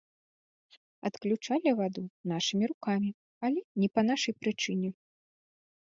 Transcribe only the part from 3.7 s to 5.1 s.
не па нашай прычыне!